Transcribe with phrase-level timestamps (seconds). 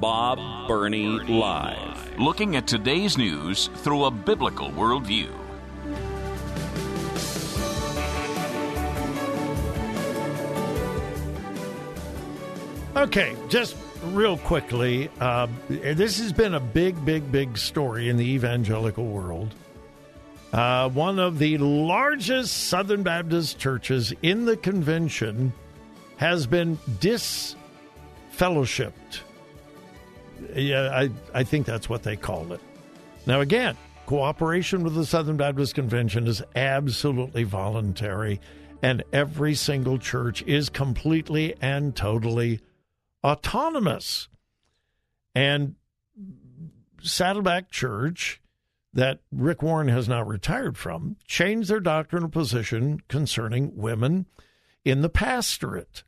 [0.00, 2.18] Bob Burney Live.
[2.18, 5.28] Looking at today's news through a biblical worldview.
[12.96, 18.24] Okay, just real quickly, uh, this has been a big, big, big story in the
[18.24, 19.52] evangelical world.
[20.52, 25.52] Uh, one of the largest Southern Baptist churches in the convention
[26.16, 29.22] has been disfellowshipped.
[30.54, 32.60] Yeah, I, I think that's what they call it.
[33.26, 33.76] Now, again,
[34.06, 38.40] cooperation with the Southern Baptist Convention is absolutely voluntary,
[38.82, 42.60] and every single church is completely and totally
[43.22, 44.28] autonomous.
[45.34, 45.74] And
[47.02, 48.40] Saddleback Church,
[48.94, 54.26] that Rick Warren has now retired from, changed their doctrinal position concerning women
[54.84, 56.02] in the pastorate.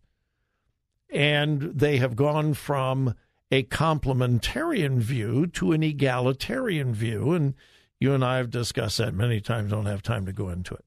[1.11, 3.15] And they have gone from
[3.51, 7.33] a complementarian view to an egalitarian view.
[7.33, 7.55] And
[7.99, 10.85] you and I have discussed that many times, don't have time to go into it.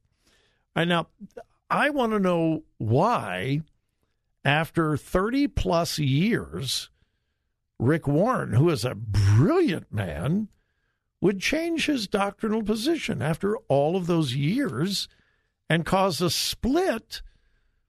[0.75, 1.07] All right, now,
[1.69, 3.61] I want to know why
[4.45, 6.89] after 30 plus years,
[7.79, 10.49] Rick Warren, who is a brilliant man,
[11.21, 15.07] would change his doctrinal position after all of those years
[15.69, 17.21] and cause a split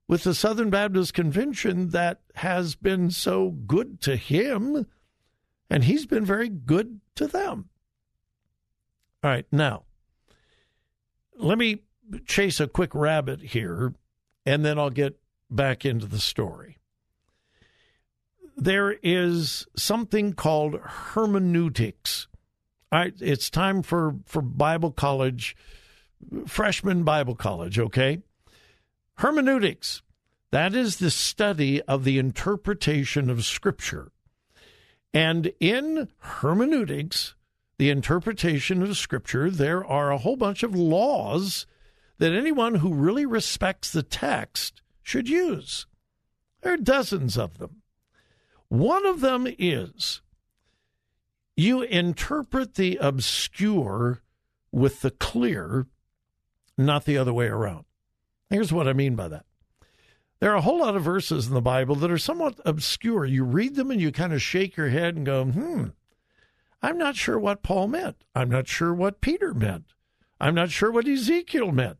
[0.07, 4.85] with the Southern Baptist Convention that has been so good to him,
[5.69, 7.69] and he's been very good to them.
[9.23, 9.83] All right, now,
[11.37, 11.81] let me
[12.25, 13.95] chase a quick rabbit here,
[14.45, 16.77] and then I'll get back into the story.
[18.55, 22.27] There is something called hermeneutics.
[22.91, 25.57] All right, it's time for, for Bible college,
[26.45, 28.21] freshman Bible college, okay?
[29.17, 30.01] Hermeneutics,
[30.51, 34.11] that is the study of the interpretation of Scripture.
[35.13, 37.35] And in hermeneutics,
[37.77, 41.65] the interpretation of Scripture, there are a whole bunch of laws
[42.17, 45.85] that anyone who really respects the text should use.
[46.61, 47.81] There are dozens of them.
[48.67, 50.21] One of them is
[51.55, 54.21] you interpret the obscure
[54.71, 55.87] with the clear,
[56.77, 57.85] not the other way around.
[58.49, 59.45] Here's what I mean by that.
[60.39, 63.25] There are a whole lot of verses in the Bible that are somewhat obscure.
[63.25, 65.85] You read them and you kind of shake your head and go, hmm,
[66.81, 68.17] I'm not sure what Paul meant.
[68.35, 69.93] I'm not sure what Peter meant.
[70.39, 71.97] I'm not sure what Ezekiel meant.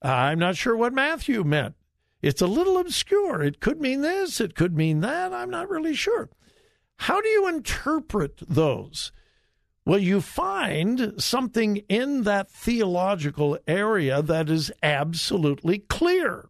[0.00, 1.74] I'm not sure what Matthew meant.
[2.22, 3.42] It's a little obscure.
[3.42, 5.32] It could mean this, it could mean that.
[5.32, 6.30] I'm not really sure.
[6.96, 9.12] How do you interpret those?
[9.86, 16.48] Well, you find something in that theological area that is absolutely clear.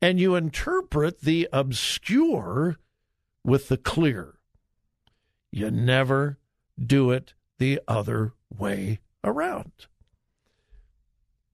[0.00, 2.78] And you interpret the obscure
[3.44, 4.38] with the clear.
[5.52, 6.38] You never
[6.82, 9.72] do it the other way around.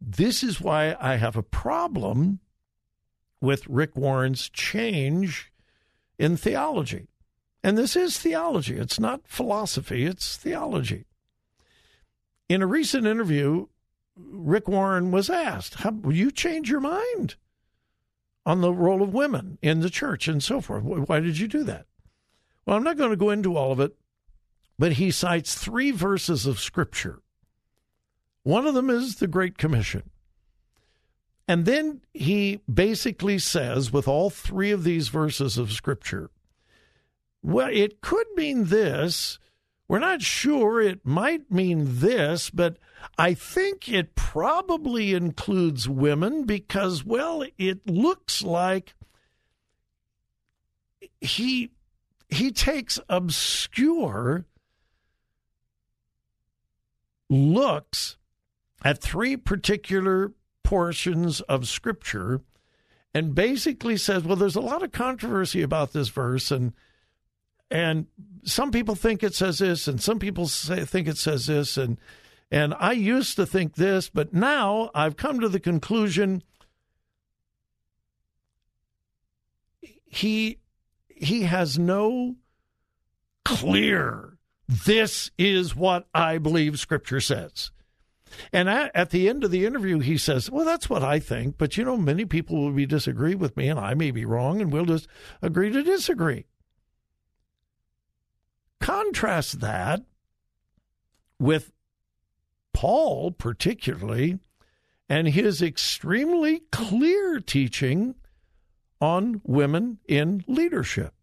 [0.00, 2.38] This is why I have a problem
[3.40, 5.50] with Rick Warren's change
[6.20, 7.08] in theology.
[7.66, 11.04] And this is theology, it's not philosophy, it's theology.
[12.48, 13.66] In a recent interview,
[14.14, 17.34] Rick Warren was asked, How, Will you change your mind
[18.44, 20.84] on the role of women in the church and so forth?
[20.84, 21.86] Why did you do that?
[22.64, 23.96] Well, I'm not going to go into all of it,
[24.78, 27.20] but he cites three verses of Scripture.
[28.44, 30.10] One of them is the Great Commission.
[31.48, 36.30] And then he basically says, with all three of these verses of Scripture,
[37.46, 39.38] well, it could mean this.
[39.86, 40.80] We're not sure.
[40.80, 42.76] It might mean this, but
[43.16, 48.94] I think it probably includes women because, well, it looks like
[51.20, 51.70] he
[52.28, 54.44] he takes obscure
[57.30, 58.16] looks
[58.84, 60.32] at three particular
[60.64, 62.40] portions of Scripture
[63.14, 66.72] and basically says, well, there's a lot of controversy about this verse, and
[67.70, 68.06] and
[68.44, 71.98] some people think it says this, and some people say, think it says this, and
[72.50, 76.42] and I used to think this, but now I've come to the conclusion
[79.80, 80.58] he
[81.08, 82.36] he has no
[83.44, 87.70] clear this is what I believe scripture says.
[88.52, 91.56] And at, at, the end of the interview, he says, Well, that's what I think,
[91.56, 94.60] but you know, many people will be disagree with me, and I may be wrong,
[94.60, 95.06] and we'll just
[95.40, 96.46] agree to disagree.
[98.80, 100.02] Contrast that
[101.38, 101.72] with
[102.72, 104.38] Paul, particularly,
[105.08, 108.16] and his extremely clear teaching
[109.00, 111.14] on women in leadership.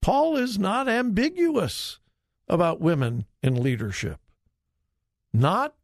[0.00, 1.98] Paul is not ambiguous
[2.48, 4.20] about women in leadership.
[5.32, 5.74] Not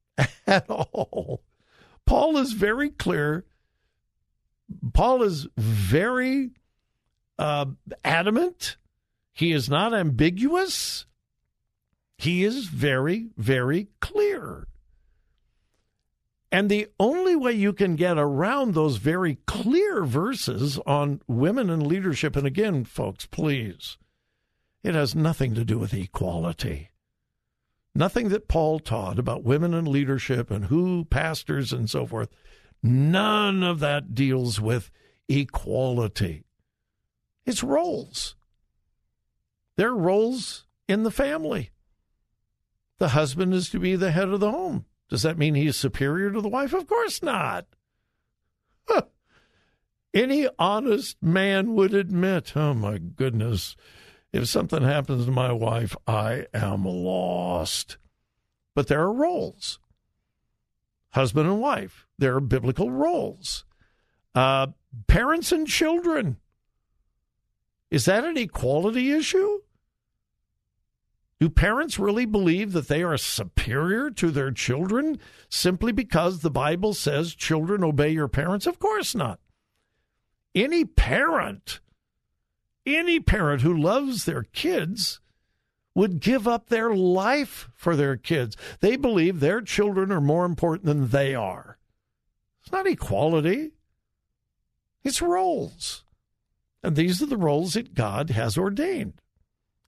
[0.46, 1.42] at all.
[2.06, 3.44] Paul is very clear.
[4.92, 6.50] Paul is very
[7.38, 7.66] uh,
[8.04, 8.76] adamant.
[9.32, 11.06] He is not ambiguous.
[12.18, 14.66] He is very, very clear.
[16.52, 21.86] And the only way you can get around those very clear verses on women and
[21.86, 23.96] leadership, and again, folks, please,
[24.82, 26.90] it has nothing to do with equality.
[27.94, 32.28] Nothing that Paul taught about women and leadership and who pastors and so forth.
[32.82, 34.90] None of that deals with
[35.28, 36.44] equality.
[37.46, 38.34] It's roles.
[39.76, 41.70] They're roles in the family.
[42.98, 44.86] The husband is to be the head of the home.
[45.08, 46.72] Does that mean he is superior to the wife?
[46.72, 47.66] Of course not.
[48.86, 49.02] Huh.
[50.14, 53.76] Any honest man would admit, oh my goodness,
[54.32, 57.98] if something happens to my wife, I am lost.
[58.74, 59.78] But there are roles
[61.12, 63.64] husband and wife, there are biblical roles.
[64.34, 64.68] Uh,
[65.06, 66.38] parents and children.
[67.92, 69.60] Is that an equality issue?
[71.38, 75.18] Do parents really believe that they are superior to their children
[75.50, 78.66] simply because the Bible says children obey your parents?
[78.66, 79.40] Of course not.
[80.54, 81.80] Any parent,
[82.86, 85.20] any parent who loves their kids
[85.94, 88.56] would give up their life for their kids.
[88.80, 91.76] They believe their children are more important than they are.
[92.62, 93.72] It's not equality,
[95.04, 96.04] it's roles.
[96.82, 99.14] And these are the roles that God has ordained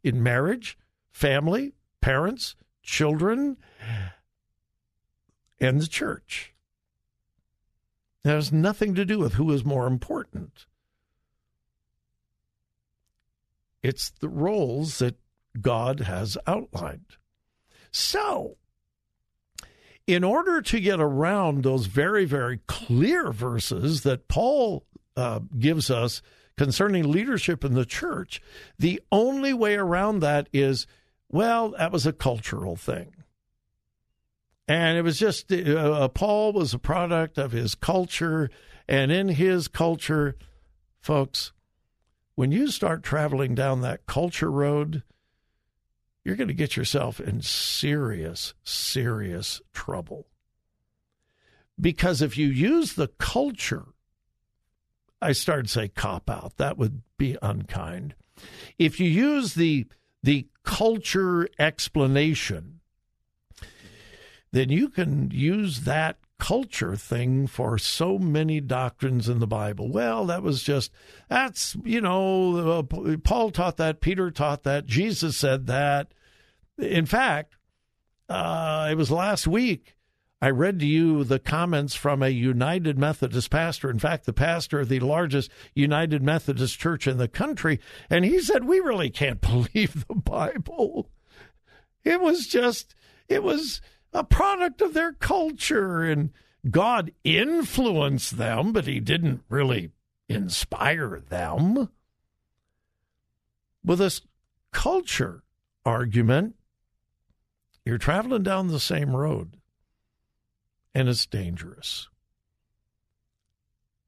[0.02, 0.78] in marriage
[1.10, 3.56] family, parents, children,
[5.60, 6.54] and the church.
[8.24, 10.66] It has nothing to do with who is more important.
[13.82, 15.16] It's the roles that
[15.60, 17.18] God has outlined.
[17.90, 18.56] So,
[20.06, 24.84] in order to get around those very, very clear verses that Paul
[25.16, 26.22] uh, gives us
[26.56, 28.40] concerning leadership in the church,
[28.78, 30.86] the only way around that is
[31.30, 33.12] well, that was a cultural thing.
[34.68, 38.50] And it was just, uh, uh, Paul was a product of his culture.
[38.88, 40.36] And in his culture,
[41.00, 41.52] folks,
[42.34, 45.02] when you start traveling down that culture road,
[46.24, 50.26] you're going to get yourself in serious, serious trouble.
[51.78, 53.86] Because if you use the culture,
[55.24, 58.14] I started to say cop out, that would be unkind.
[58.78, 59.86] If you use the
[60.22, 62.80] the culture explanation,
[64.52, 69.90] then you can use that culture thing for so many doctrines in the Bible.
[69.90, 70.90] Well, that was just,
[71.28, 76.08] that's, you know, uh, Paul taught that, Peter taught that, Jesus said that.
[76.78, 77.56] In fact,
[78.28, 79.96] uh, it was last week
[80.42, 84.80] I read to you the comments from a United Methodist pastor, in fact, the pastor
[84.80, 89.40] of the largest United Methodist church in the country, and he said, We really can't
[89.40, 91.08] believe the Bible.
[92.02, 92.94] It was just,
[93.28, 93.80] it was
[94.12, 96.30] a product of their culture, and
[96.70, 99.92] God influenced them, but he didn't really
[100.28, 101.88] inspire them.
[103.84, 104.20] With this
[104.72, 105.42] culture
[105.86, 106.56] argument,
[107.84, 109.56] you're traveling down the same road
[110.94, 112.08] and it's dangerous.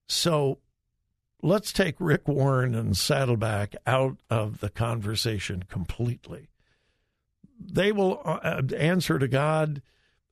[0.07, 0.59] So
[1.43, 6.49] let's take Rick Warren and Saddleback out of the conversation completely.
[7.59, 9.83] They will uh, answer to God.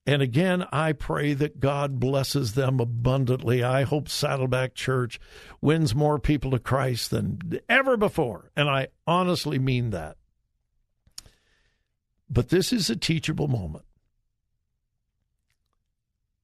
[0.06, 3.64] And again, I pray that God blesses them abundantly.
[3.64, 5.18] I hope Saddleback Church
[5.62, 8.50] wins more people to Christ than ever before.
[8.54, 10.18] And I honestly mean that.
[12.28, 13.84] But this is a teachable moment.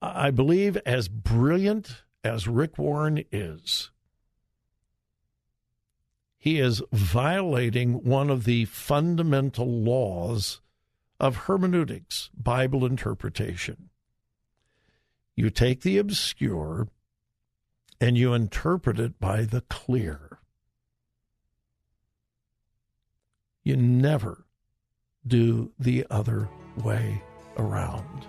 [0.03, 3.91] I believe, as brilliant as Rick Warren is,
[6.39, 10.63] he is violating one of the fundamental laws
[11.19, 13.91] of hermeneutics, Bible interpretation.
[15.37, 16.89] You take the obscure
[18.01, 20.39] and you interpret it by the clear.
[23.63, 24.47] You never
[25.27, 26.49] do the other
[26.83, 27.23] way
[27.59, 28.27] around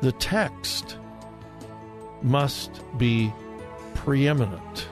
[0.00, 0.96] the text
[2.22, 3.32] must be
[3.94, 4.88] preeminent.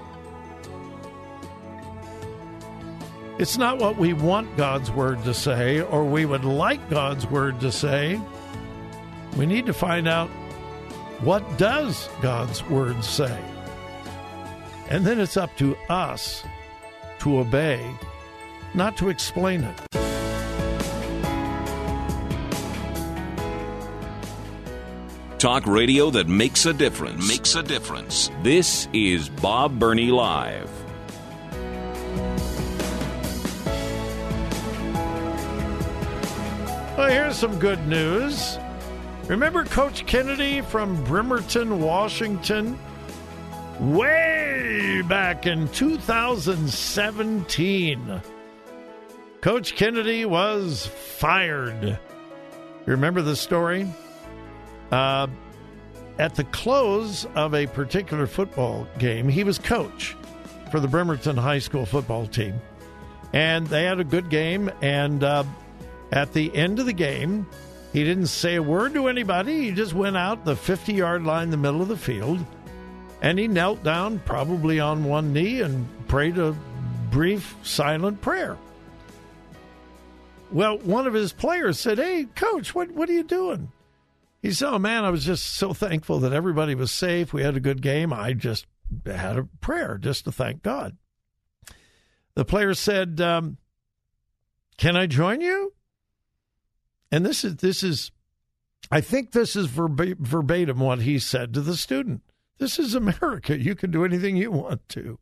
[3.38, 7.60] It's not what we want God's word to say or we would like God's word
[7.60, 8.20] to say.
[9.36, 10.30] We need to find out
[11.20, 13.38] what does God's word say?
[14.88, 16.44] And then it's up to us
[17.20, 17.90] to obey,
[18.75, 20.05] not to explain it.
[25.38, 27.28] Talk radio that makes a difference.
[27.28, 28.31] Makes a difference.
[28.43, 30.71] This is Bob Burney Live.
[36.97, 38.57] Well, here's some good news.
[39.26, 42.78] Remember Coach Kennedy from Bremerton, Washington?
[43.78, 48.23] Way back in 2017.
[49.43, 51.85] Coach Kennedy was fired.
[51.85, 51.99] You
[52.87, 53.87] remember the story?
[54.90, 55.26] Uh,
[56.19, 60.16] at the close of a particular football game, he was coach
[60.71, 62.61] for the Bremerton High School football team.
[63.33, 64.71] And they had a good game.
[64.81, 65.45] And uh,
[66.12, 67.47] at the end of the game,
[67.93, 69.62] he didn't say a word to anybody.
[69.62, 72.45] He just went out the 50 yard line, the middle of the field,
[73.23, 76.55] and he knelt down, probably on one knee, and prayed a
[77.11, 78.59] brief, silent prayer.
[80.52, 83.73] Well, one of his players said, Hey, coach, what, what are you doing?
[84.47, 87.33] He said, Oh, man, I was just so thankful that everybody was safe.
[87.33, 88.12] We had a good game.
[88.12, 88.65] I just
[89.05, 90.97] had a prayer just to thank God.
[92.37, 93.57] The player said, um,
[94.76, 95.73] Can I join you?
[97.11, 98.12] And this is this is,
[98.88, 102.23] I think this is verba- verbatim what he said to the student.
[102.59, 103.59] This is America.
[103.59, 105.19] You can do anything you want to.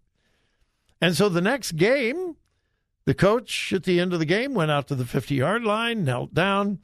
[1.00, 2.37] And so the next game,
[3.07, 6.04] the coach at the end of the game went out to the 50 yard line,
[6.04, 6.81] knelt down,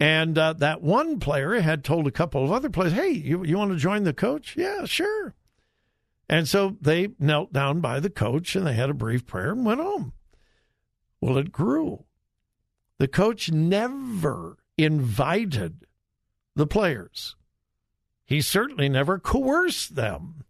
[0.00, 3.58] and uh, that one player had told a couple of other players, Hey, you, you
[3.58, 4.56] want to join the coach?
[4.56, 5.34] Yeah, sure.
[6.26, 9.66] And so they knelt down by the coach and they had a brief prayer and
[9.66, 10.14] went home.
[11.20, 12.04] Well, it grew.
[12.98, 15.86] The coach never invited
[16.54, 17.36] the players.
[18.24, 20.44] He certainly never coerced them.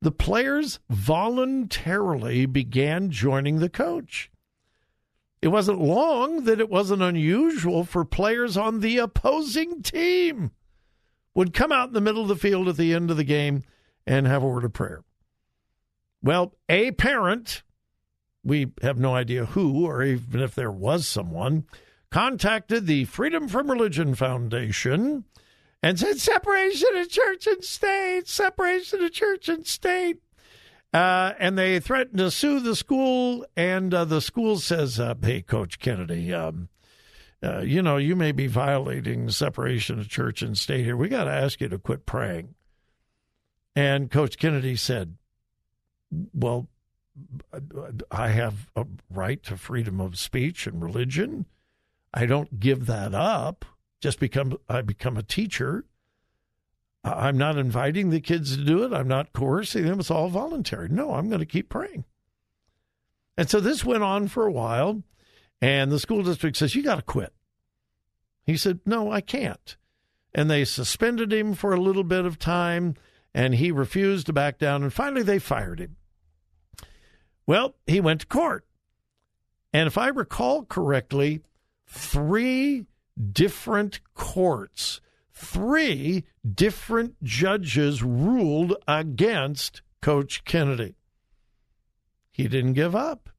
[0.00, 4.30] The players voluntarily began joining the coach.
[5.40, 10.50] It wasn't long that it wasn't unusual for players on the opposing team
[11.34, 13.62] would come out in the middle of the field at the end of the game
[14.06, 15.04] and have a word of prayer.
[16.20, 17.62] Well, a parent,
[18.42, 21.66] we have no idea who or even if there was someone,
[22.10, 25.24] contacted the Freedom from Religion Foundation
[25.82, 30.18] and said separation of church and state, separation of church and state.
[30.92, 35.42] Uh, and they threatened to sue the school, and uh, the school says, uh, "Hey,
[35.42, 36.68] Coach Kennedy, um,
[37.42, 40.96] uh, you know you may be violating separation of church and state here.
[40.96, 42.54] We got to ask you to quit praying."
[43.76, 45.18] And Coach Kennedy said,
[46.32, 46.68] "Well,
[48.10, 51.44] I have a right to freedom of speech and religion.
[52.14, 53.66] I don't give that up
[54.00, 55.84] just because I become a teacher."
[57.16, 58.92] I'm not inviting the kids to do it.
[58.92, 60.00] I'm not coercing them.
[60.00, 60.88] It's all voluntary.
[60.88, 62.04] No, I'm going to keep praying.
[63.36, 65.02] And so this went on for a while,
[65.60, 67.32] and the school district says, You got to quit.
[68.44, 69.76] He said, No, I can't.
[70.34, 72.94] And they suspended him for a little bit of time,
[73.34, 75.96] and he refused to back down, and finally they fired him.
[77.46, 78.66] Well, he went to court.
[79.72, 81.42] And if I recall correctly,
[81.86, 82.86] three
[83.32, 85.00] different courts
[85.38, 90.96] three different judges ruled against Coach Kennedy.
[92.30, 93.30] He didn't give up.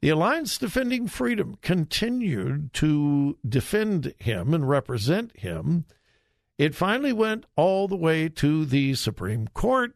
[0.00, 5.84] The Alliance Defending Freedom continued to defend him and represent him.
[6.58, 9.94] It finally went all the way to the Supreme Court.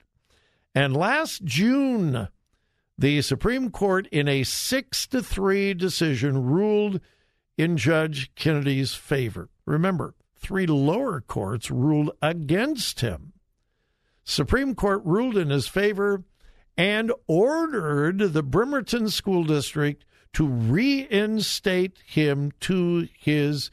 [0.74, 2.28] And last June,
[2.98, 7.00] the Supreme Court, in a six to three decision, ruled
[7.56, 9.48] in Judge Kennedy's favor.
[9.66, 13.32] Remember, three lower courts ruled against him.
[14.24, 16.24] Supreme Court ruled in his favor
[16.76, 23.70] and ordered the Bremerton School District to reinstate him to his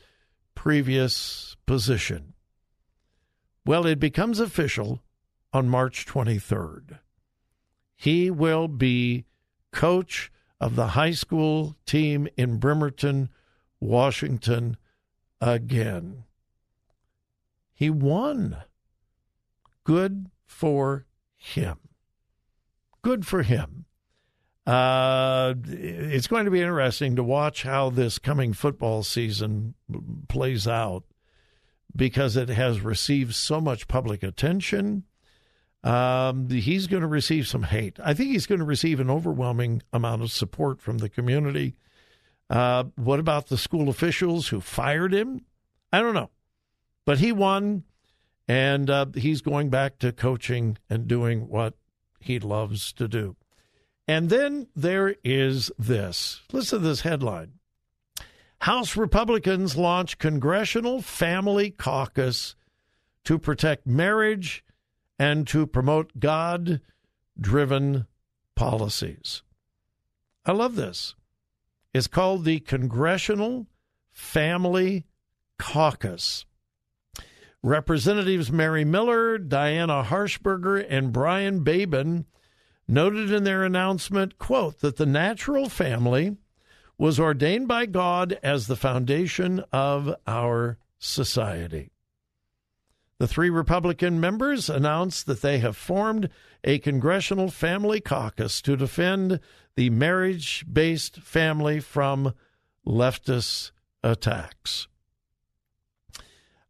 [0.56, 2.34] previous position.
[3.66, 5.02] Well, it becomes official
[5.54, 7.00] on March 23rd.
[7.96, 9.26] He will be
[9.72, 13.30] coach of the high school team in Bremerton,
[13.80, 14.78] Washington
[15.40, 16.24] again.
[17.78, 18.58] He won.
[19.84, 21.06] Good for
[21.38, 21.78] him.
[23.04, 23.86] Good for him.
[24.66, 29.76] Uh, it's going to be interesting to watch how this coming football season
[30.28, 31.04] plays out
[31.96, 35.04] because it has received so much public attention.
[35.84, 38.00] Um, he's going to receive some hate.
[38.04, 41.76] I think he's going to receive an overwhelming amount of support from the community.
[42.50, 45.46] Uh, what about the school officials who fired him?
[45.94, 46.32] I don't know.
[47.08, 47.86] But he won,
[48.50, 51.76] and uh, he's going back to coaching and doing what
[52.20, 53.38] he loves to do.
[54.10, 56.42] And then there is this.
[56.52, 57.54] Listen to this headline
[58.60, 62.58] House Republicans launch Congressional Family Caucus
[63.24, 64.66] to protect marriage
[65.18, 66.82] and to promote God
[67.40, 68.06] driven
[68.54, 69.44] policies.
[70.46, 71.16] I love this.
[71.94, 73.68] It's called the Congressional
[74.12, 75.06] Family
[75.58, 76.46] Caucus.
[77.64, 82.26] Representatives Mary Miller, Diana Harshbarger, and Brian Babin
[82.88, 86.38] noted in their announcement, quote, that the natural family
[86.98, 91.92] was ordained by God as the foundation of our society.
[93.20, 96.30] The three Republican members announced that they have formed
[96.64, 99.40] a congressional family caucus to defend
[99.76, 102.34] the marriage based family from
[102.86, 103.72] leftist
[104.04, 104.88] attacks.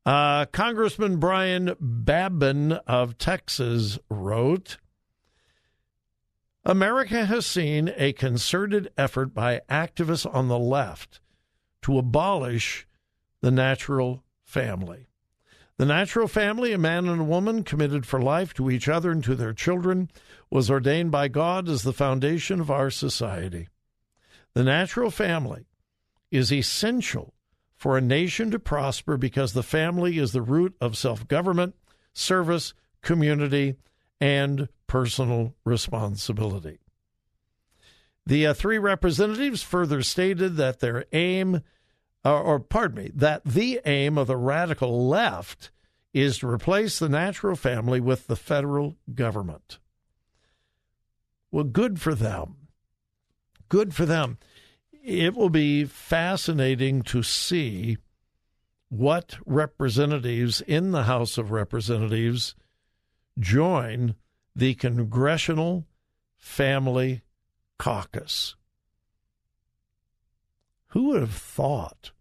[0.07, 4.77] Uh, Congressman Brian Babin of Texas wrote
[6.63, 11.19] America has seen a concerted effort by activists on the left
[11.81, 12.87] to abolish
[13.41, 15.09] the natural family.
[15.75, 19.21] The natural family, a man and a woman committed for life to each other and
[19.25, 20.09] to their children,
[20.49, 23.67] was ordained by God as the foundation of our society.
[24.53, 25.65] The natural family
[26.31, 27.33] is essential
[27.77, 31.75] for a nation to prosper because the family is the root of self government,
[32.11, 33.75] service, community,
[34.19, 36.79] and personal responsibility.
[38.25, 41.61] The uh, three representatives further stated that their aim,
[42.25, 45.69] uh, or pardon me, that the aim of the radical left
[46.13, 49.77] is to replace the natural family with the federal government.
[51.51, 52.55] Well, good for them.
[53.69, 54.39] Good for them
[55.07, 57.97] it will be fascinating to see
[58.89, 62.55] what representatives in the House of Representatives
[63.39, 64.15] join
[64.53, 65.85] the Congressional
[66.35, 67.21] Family
[67.79, 68.57] Caucus.
[70.87, 72.11] Who would have thought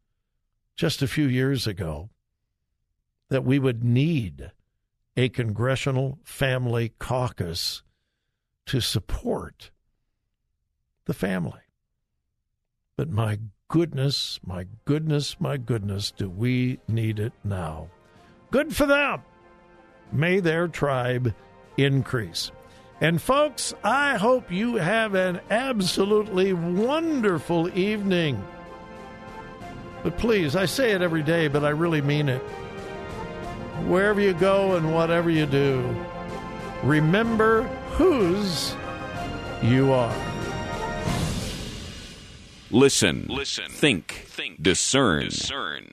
[0.76, 2.10] just a few years ago
[3.30, 4.52] that we would need
[5.16, 7.82] a Congressional Family Caucus
[8.66, 9.72] to support
[11.06, 11.65] the family?
[12.96, 17.88] But my goodness, my goodness, my goodness, do we need it now?
[18.50, 19.20] Good for them.
[20.12, 21.34] May their tribe
[21.76, 22.50] increase.
[23.02, 28.42] And folks, I hope you have an absolutely wonderful evening.
[30.02, 32.40] But please, I say it every day, but I really mean it.
[33.88, 35.84] Wherever you go and whatever you do,
[36.82, 38.74] remember whose
[39.62, 40.35] you are.
[42.70, 43.26] Listen.
[43.28, 43.70] Listen.
[43.70, 44.24] Think.
[44.26, 44.62] Think.
[44.62, 45.24] Discern.
[45.24, 45.92] Discern.